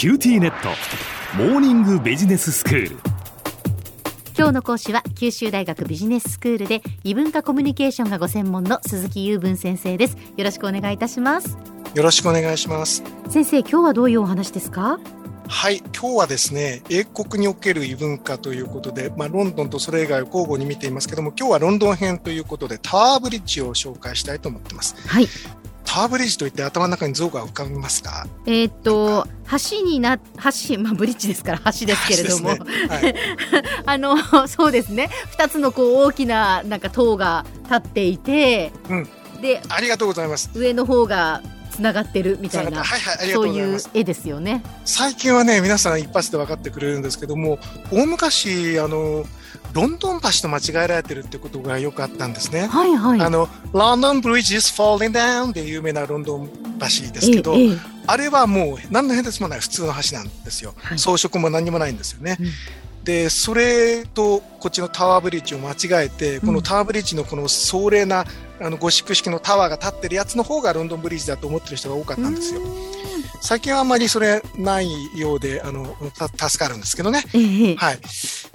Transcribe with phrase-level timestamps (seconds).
[0.00, 0.70] QTnet。
[1.36, 2.96] モーニングビジネススクール。
[4.34, 10.16] 今日の講師は九州大学ビジネススクールで異文化コミュニケーションがご専門の鈴木雄文先生です。
[10.38, 11.58] よろしくお願いいたします。
[11.94, 13.04] よろしくお願いします。
[13.28, 14.98] 先生今日はどういうお話ですか？
[15.48, 24.96] はい今日はですね英国における異文化ということで、まあ、ロンドンとそれ以外を交互に見ていますけども今日はロンドン編ということでタワーブリッジを紹介したいと思ってます。
[25.06, 25.26] はい
[25.92, 28.28] タワーブリッジといって頭の中に像が浮かびますか？
[28.46, 29.26] えーっと
[29.70, 32.60] 橋にな橋まあブリッジですから 橋ですけれども、ね。
[32.88, 33.14] はい、
[33.86, 35.10] あのそうですね。
[35.32, 39.08] 二つのこう大きななんか塔が立っていて、うん。
[39.42, 40.50] でありがとうございます。
[40.54, 47.58] 上の方がつながってるみたいなはいはいそういう絵ですよね最近はね皆さん一発で分かってくれるんですけども
[47.90, 49.24] 大昔あの
[49.72, 52.66] ロンドン橋と間違えられてるってことがよくあったんですね。
[52.66, 56.48] はいはいあの、London Bridge is falling down で有名なロンドン
[56.80, 57.54] 橋ですけど、
[58.06, 60.74] あれはもう何の変哲もない普通の橋なんですよ。
[60.76, 62.36] はい装飾も何もないんですよね。
[62.40, 62.46] うん
[63.04, 68.24] で、それとこっちのタワーブリッジを間違えて、このタワーブリッジのこの壮麗な
[68.60, 72.60] あのゴシック式のタワーが立ってるやつの方がロンドンブリッジだと思ってる人が多かったんですよ。
[73.42, 75.96] 最近はあんまりそれないようで、あの、
[76.36, 77.24] た助かるんですけどね。
[77.76, 77.98] はい。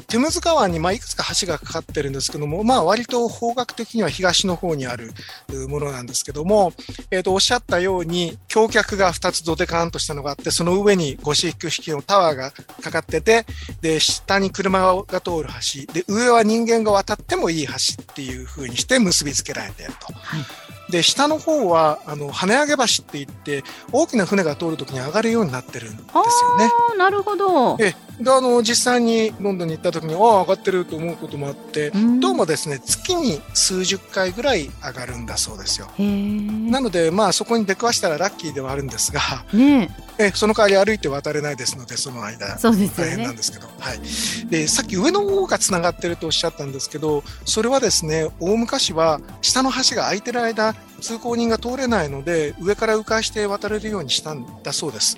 [0.07, 5.11] テムズ川に、まあ、いくつか橋がかかってるんですけども、まあ、割と方角的には東の方にある
[5.53, 6.73] うものなんですけども、
[7.11, 13.45] えっ、と、おっしゃったように、橋脚が2つドデカーンとしたのがあって、その上にゴシック式のタワーがかかってて、
[13.81, 15.49] で、下に車が通る
[15.87, 20.13] 橋、で、上は人間が渡ってもいい橋っていう風にして結びつけられていると。
[20.13, 20.45] はい
[20.89, 26.69] で、下の方は、あの、跳ね上げ橋って言って、大きな船が通るときに上がるようになってるんですよね。
[26.97, 32.19] なるほどえであの実際にロンドンに行った時にああ上がってると思うこともあってうん。
[32.19, 35.87] どうもですね月に数十回ぐらい上がるんだそうですよ。
[35.97, 39.19] なのでまあそこに出くわしたらラッキーではあるんですが
[39.53, 42.57] ねえその代わり歩いて渡れないですのでその間。
[42.57, 55.17] そうですよ大変なんねですけど、はい、でさっき上の方がつながってるとおっしゃったんですけどそれはですね大昔は下の橋が空いてる間通行人が通れないので上から迂回して渡れるようにしたんだそうです。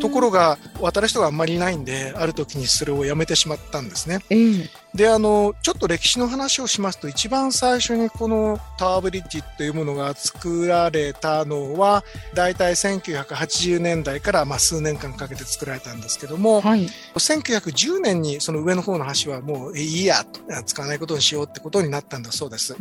[0.00, 4.20] ところが渡る人があんまりいないんである時にそれをやめてしまったんですね。
[4.30, 12.04] ええであのちょっと歴史の話をしますと一番最初にこのタワーブリッジというものが作られたのは
[12.34, 16.86] だいたい1980年代からまあ数年間かけて作られたんですけどもはい。
[17.14, 20.24] 1910年にその上の方の橋はもうえいいや
[20.66, 22.76] 使わないことにしようってことになったんだそうです。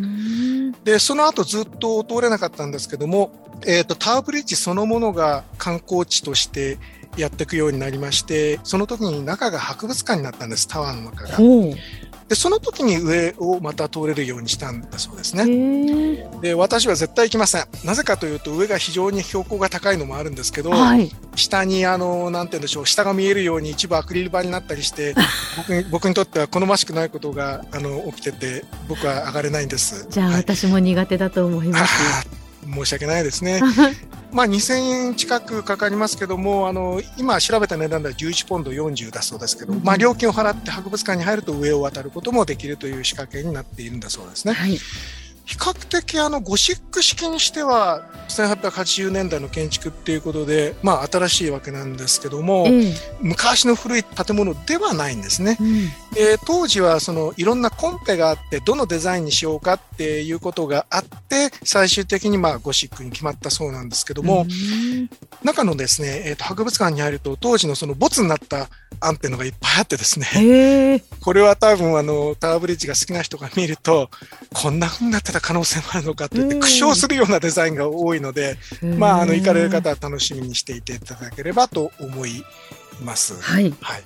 [0.83, 3.31] でその後ずっと通れなかったんですけども、
[3.65, 6.77] えー、とタワーブリッジそのものが観光地として
[7.17, 11.37] やっていくようになりましてその時に中が博物館になったんですタワーの中が。
[12.31, 16.29] でその時に上をまた通れるようにしたんだそうですね。
[16.39, 17.65] で私は絶対行きません。
[17.83, 25.13] なぜかというと上が非常に標高が高いのもあるんですけど、はい下にあのなんて言うんでしょう下が見えるように一部アクリル板になったりして
[25.57, 30.07] 僕に僕にとっては好ましくないことがあの起きてて僕は上がれないんです。
[30.09, 33.61] じゃあはい私も苦手だと思います申し訳ないですね。
[34.31, 34.73] まあ2000
[35.07, 44.53] 円近くかかりますけども、あの今調べた値段では11ポンド40だそうですけど、うんまあ料金を払って博物館に入ると上を渡ることもできるという仕掛けになっているんだそうですね。
[44.53, 44.79] はい
[45.45, 52.93] 比較的あのゴシック式にしては1880年代の建築っていうことで、まあ新しいわけなんですけども、ええ。
[53.19, 55.57] 昔の古い建物ではないんですね。
[55.59, 55.85] うん。
[56.13, 65.09] で当時はそのいろんなコンペがあってどのデザインにしようかっていうことがあって最終的にまあゴシックに決まったそうなんですけども、うん。
[65.43, 68.69] 中のですね、えーと博物館に入ると当時のそのボツになった
[68.99, 70.25] 案っていうのがいっぱいあってですね。
[70.25, 71.03] へえ。
[71.21, 74.09] これは多分あのタワーブリッジが好きな人が見ると
[74.53, 78.57] こんな風になってた可能性もあるのかって言ってうん苦笑するようなデザインが多いので、
[78.97, 82.43] まああの行かれる方は楽しみにしていていただければと思い
[83.03, 83.39] ます。
[83.41, 84.03] はいはい。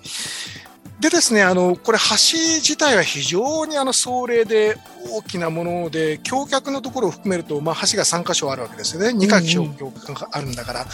[1.00, 4.78] でですね、あの、これ橋自体は非常にあの壮麗で
[5.09, 9.09] 大きなもので、橋脚のところを含めると、まあ橋が3箇所あるわけですよね。
[9.09, 10.85] 2箇所橋脚があるんだから、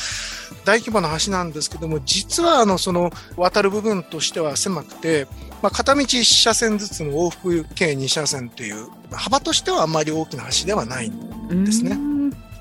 [0.65, 5.27] 大規模な橋なんですけども、実はあの、その渡る部分としては狭くて、
[5.61, 11.11] まあ片道1車線ずつの往復計2車線という、幅としてはあんまり大きな橋ではない
[11.49, 12.11] ですねうん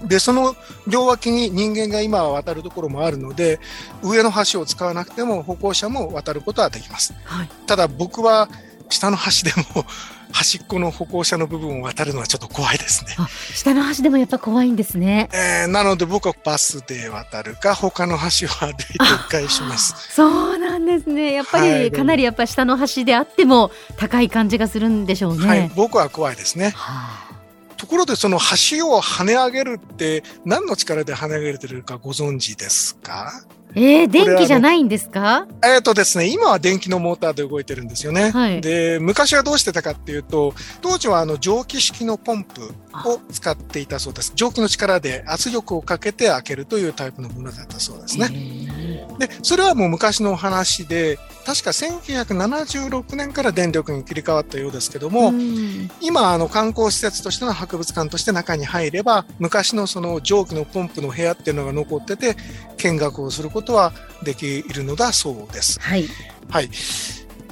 [0.03, 0.57] で、その
[0.87, 3.61] 両脇に人間が今は渡るところもあるので、
[4.03, 7.15] 上の橋を使わなくても歩行者も渡ることはできます。
[7.25, 8.49] はいただ僕は
[8.91, 9.85] 下の橋でも
[10.33, 13.15] 端っこの歩行者の部分を渡るのはちょっと怖いですね。
[13.19, 20.13] あ下の橋でもやっぱ怖いんですねえーなので僕はバスで渡るか他の橋を歩いて迂回します。
[20.15, 26.71] そうなんですねやっぱはいりかなりやっぱ下の橋であっても高い感じがするんでしょうね、はい、僕は怖いですね。
[26.77, 27.30] はあ
[27.81, 33.33] ところでその橋を跳ね上げるって何の力で跳ね上げてるかご存知ですか？
[33.75, 35.47] えー、電気じゃないんですか？
[35.65, 38.33] えっ、とですね、今は電気のモーターで動いてるんですよね。
[38.33, 42.63] はいで、昔はどうしてたかっていうと、当時はあの蒸気式のポンプ
[43.07, 44.33] を使っていたそうです。
[44.35, 48.29] 蒸気の力で圧力をかけて開けるというタイプのものだったそうですね。
[49.19, 51.19] で、それはもう昔のお話で、
[51.51, 62.37] 確か1976年から電力に切り替わったようですけども、うん今あの観光施設としての博物館として中に入れば昔のその蒸気のポンプの部屋っていうのが残ってて
[62.77, 63.93] 見学をすることは
[64.23, 65.81] できるのだそうです。
[65.81, 66.05] はい。
[66.49, 66.71] はい。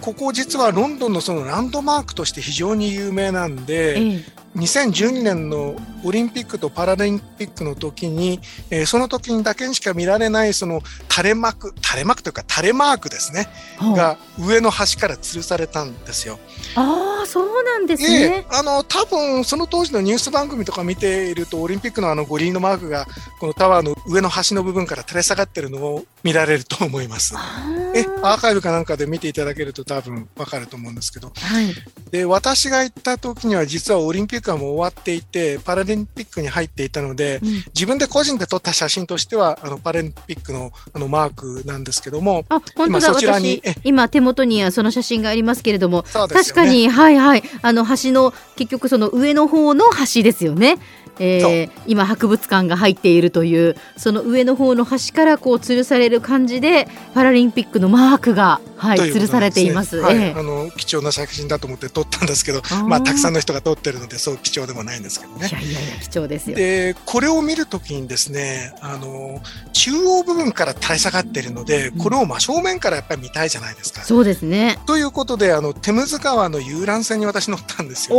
[0.00, 8.40] ここ実はロンドンのそのランドマークとして非常に有名なんで、ええ2012年のオリンピックとパラリンピックの時に、
[8.70, 10.80] えーその時にだけにしか見られないその
[11.10, 16.38] 垂れ幕、垂れ幕というか垂れマークですね、はが上の端から吊るされたんですよ。
[16.74, 18.46] ああー、そうなんですええね。
[18.50, 23.06] あの多分その当時のニュース番組とか見ているとオリンピックのあの五輪のマークが
[23.40, 27.34] このタワーの上の端の部分から垂れ下がってるのを見られると思います。
[27.36, 31.74] あえーアーカイブかなんかで見ていただけると多分わかると思うんですけどはい。
[32.10, 37.48] で私が行った時には実はオリンピックはもう終わっていてパラリンピックに入っていたのでうん。
[37.74, 46.08] 自分で個人で撮った写真としてはあのパラリンピックのあのマークなんですけどもあ、本当今だ、そちらに私え、今手元にはその写真がありますけれども、ね。
[46.12, 49.84] 確かに、はいはい、あの橋の結局その上の方の
[50.14, 50.78] 橋ですよね。
[51.18, 60.00] えー今博物館が入っているというその上の方の端からこう吊るされる感じでパラリンピックのマークが、はい、ということ吊るされています。
[60.00, 65.52] なんですねええはい、あの貴重な写真だと思って撮ったんですけどーまあたくさんの人が撮ってるのでそう貴重でもないんですけどねい。
[65.52, 66.56] やいやいや貴重ですよ。
[66.56, 69.40] で、これを見るときにですね、あの、
[69.72, 74.02] 中央部分から垂れ下がってるので、これを真正面からやっぱり見たいじゃないですか。
[74.02, 74.78] そうですね。
[74.86, 78.16] ということで、あの、テムズ川の遊覧船に私乗ったんですよ。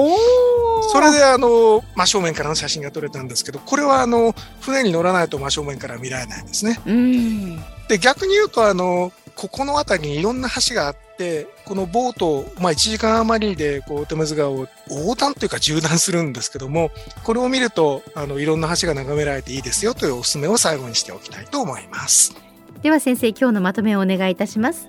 [0.91, 6.79] それで、あの、真正面からの写真が撮れたんですけど、これは、あの、船に乗らないと真正面から見られないんですね。
[6.85, 7.57] うん。
[7.87, 16.91] で、逆に言うと、あの、ここの辺りにいろんな橋があって、このボートを、まあ、1時間余りで、こう、テムズ川を横断というか縦断するんですけども、
[17.23, 22.35] これを見ると、あの、いろんな橋が眺められていいですよというお勧めを最後にしておきたいと思います。
[22.81, 24.87] では先生今日のまとめをお願いいたします。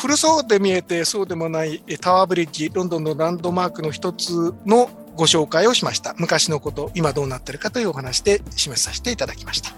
[0.00, 4.88] 古そうで見えてそうでもないえタワーブリッジ、ロンドンのランドマークの一つの
[5.20, 6.14] ご紹介をしました。
[6.16, 9.68] 昔のこと、今どうなってるかというお話で示させていただきました。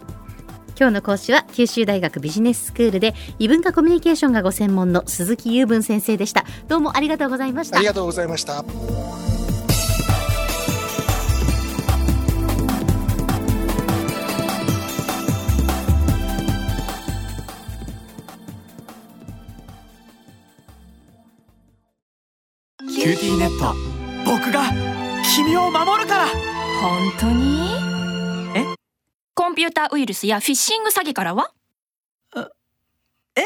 [0.79, 6.45] 今日の講師は九州大学ビジネススクールで異文化コミュニケーションがご専門の鈴木雄文先生でした。
[6.69, 7.87] どうもありがとうございましたあり。
[7.87, 9.22] がとうございました。
[25.73, 26.27] 守るから。
[26.81, 27.71] 本当に？
[28.55, 28.65] え？
[29.35, 31.51] コンピューターウイルスやフィッシング詐欺からは？
[33.35, 33.43] え？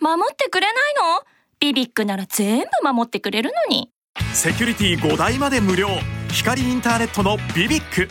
[0.00, 1.24] 守ってくれないの？
[1.60, 3.90] ビビックなら全部守ってくれるのに。
[4.32, 5.88] セキュリティ5台まで無料。
[6.30, 8.08] 光インターネットのビビック